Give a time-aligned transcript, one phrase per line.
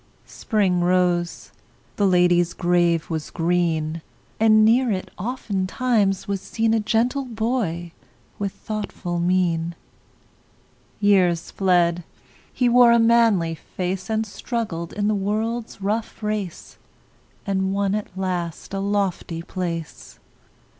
[0.25, 1.51] Spring rose;
[1.97, 4.01] the lady's grave was green;
[4.39, 7.91] And near it, oftentimes, was seen A gentle boy
[8.39, 9.75] with thoughtful mien.
[10.99, 12.03] Years fled;
[12.51, 16.79] he wore a manly face, And struggled in the world's rough race,
[17.45, 20.17] And won at last a lofty place.